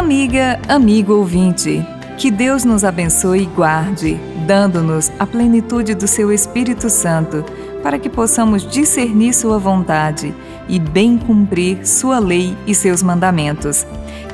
[0.00, 6.88] Amiga, amigo ouvinte, que Deus nos abençoe e guarde, dando-nos a plenitude do seu Espírito
[6.88, 7.44] Santo,
[7.82, 10.34] para que possamos discernir Sua vontade
[10.66, 13.86] e bem cumprir Sua lei e seus mandamentos.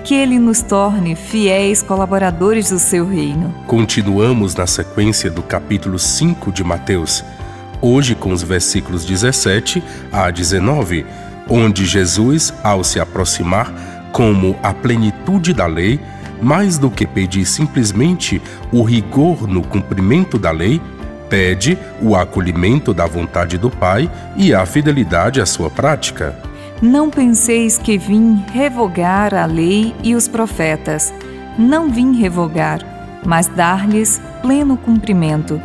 [0.04, 3.52] Que Ele nos torne fiéis colaboradores do seu reino.
[3.66, 7.24] Continuamos na sequência do capítulo 5 de Mateus,
[7.82, 11.04] hoje com os versículos 17 a 19,
[11.48, 16.00] onde Jesus, ao se aproximar, como a plenitude da lei,
[16.40, 18.40] mais do que pedir simplesmente
[18.72, 20.80] o rigor no cumprimento da lei,
[21.28, 26.34] pede o acolhimento da vontade do Pai e a fidelidade à sua prática.
[26.80, 31.12] Não penseis que vim revogar a lei e os profetas.
[31.58, 32.80] Não vim revogar,
[33.22, 35.60] mas dar-lhes pleno cumprimento.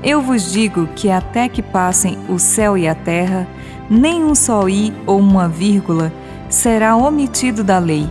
[0.00, 3.48] Eu vos digo que até que passem o céu e a terra,
[3.90, 6.12] nem um só i ou uma vírgula
[6.48, 8.08] será omitido da lei.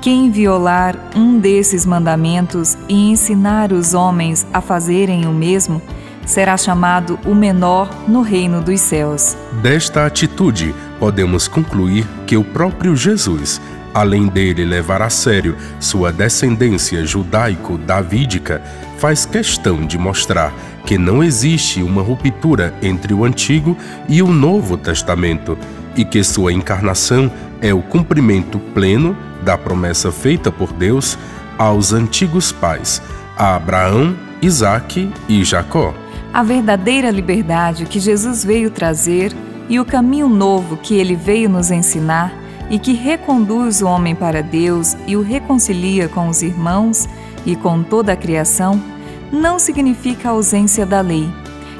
[0.00, 5.80] Quem violar um desses mandamentos e ensinar os homens a fazerem o mesmo,
[6.26, 9.36] será chamado o menor no reino dos céus.
[9.62, 13.60] Desta atitude, podemos concluir que o próprio Jesus,
[13.94, 18.62] além dele levar a sério sua descendência judaico-davídica,
[18.98, 20.52] faz questão de mostrar
[20.84, 23.76] que não existe uma ruptura entre o Antigo
[24.08, 25.56] e o Novo Testamento
[25.96, 31.18] e que sua encarnação é o cumprimento pleno da promessa feita por Deus
[31.58, 33.02] aos antigos pais,
[33.36, 35.94] a Abraão, Isaque e Jacó.
[36.32, 39.32] A verdadeira liberdade que Jesus veio trazer
[39.68, 42.32] e o caminho novo que ele veio nos ensinar
[42.70, 47.08] e que reconduz o homem para Deus e o reconcilia com os irmãos
[47.44, 48.82] e com toda a criação,
[49.30, 51.28] não significa ausência da lei.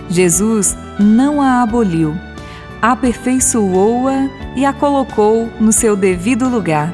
[0.09, 2.15] Jesus não a aboliu
[2.83, 6.93] aperfeiçoou-a e a colocou no seu devido lugar.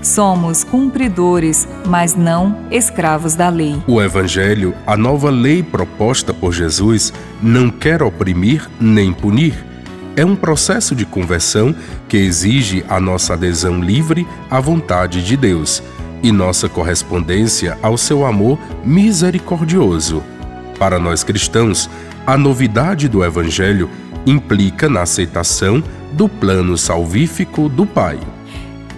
[0.00, 3.82] Somos cumpridores, mas não escravos da lei.
[3.86, 9.54] O Evangelho, a nova lei proposta por Jesus, não quer oprimir nem punir.
[10.14, 11.74] É um processo de conversão
[12.08, 15.82] que exige a nossa adesão livre à vontade de Deus
[16.22, 20.22] e nossa correspondência ao seu amor misericordioso.
[20.78, 21.90] Para nós cristãos,
[22.26, 23.90] a novidade do Evangelho
[24.26, 28.18] implica na aceitação do plano salvífico do Pai.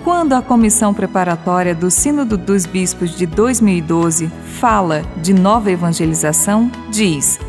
[0.04, 7.40] Quando a comissão preparatória do Sínodo dos Bispos de 2012 fala de nova evangelização, diz: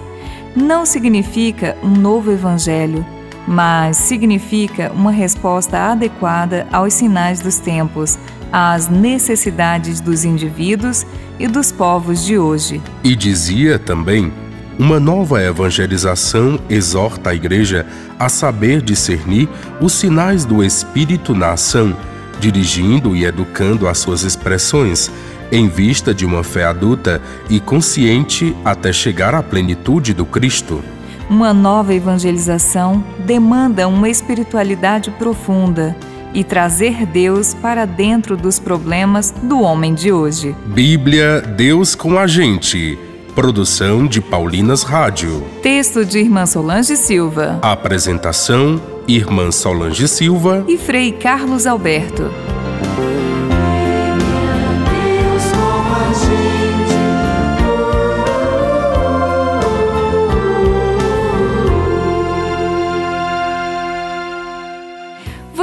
[0.58, 3.06] não significa um novo evangelho,
[3.48, 8.18] mas significa uma resposta adequada aos sinais dos tempos,
[8.52, 11.06] às necessidades dos indivíduos
[11.40, 12.82] e dos povos de hoje.
[13.04, 14.34] E dizia também
[14.80, 17.86] uma nova evangelização exorta a Igreja
[18.20, 19.50] a saber discernir
[19.82, 21.96] os sinais do Espírito na ação,
[22.40, 25.12] dirigindo e educando as suas expressões,
[25.52, 30.84] em vista de uma fé adulta e consciente até chegar à plenitude do Cristo.
[31.30, 35.96] Uma nova evangelização demanda uma espiritualidade profunda
[36.34, 40.56] e trazer Deus para dentro dos problemas do homem de hoje.
[40.68, 42.98] Bíblia, Deus com a gente
[43.38, 45.44] Produção de Paulinas Rádio.
[45.62, 47.60] Texto de Irmã Solange Silva.
[47.62, 52.32] Apresentação: Irmã Solange Silva e Frei Carlos Alberto.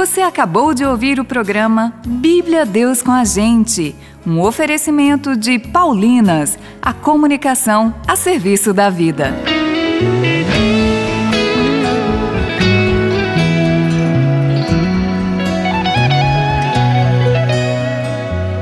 [0.05, 6.59] Você acabou de ouvir o programa Bíblia Deus com a Gente um oferecimento de Paulinas,
[6.79, 9.33] a comunicação a serviço da vida.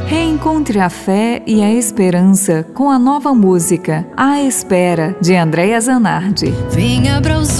[0.07, 6.51] Reencontre a fé e a esperança com a nova música A Espera, de Andréa Zanardi.
[6.71, 7.59] Venha abra os